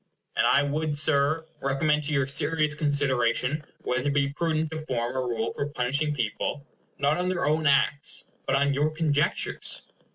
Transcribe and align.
And 0.35 0.47
I 0.47 0.63
would, 0.63 0.97
Sir, 0.97 1.45
recommend 1.59 2.01
to 2.05 2.11
your 2.11 2.25
serious 2.25 2.73
consideration 2.73 3.63
whether 3.83 4.07
it 4.07 4.13
be 4.15 4.29
prudent 4.33 4.71
to 4.71 4.83
form 4.87 5.15
a 5.15 5.19
rule 5.21 5.51
for 5.53 5.67
punishing 5.67 6.11
people, 6.15 6.65
not 6.97 7.17
on 7.19 7.29
their 7.29 7.45
own 7.45 7.67
acts, 7.67 8.25
but 8.47 8.55
on 8.55 8.73
your 8.73 8.89
conjectures? 8.89 9.83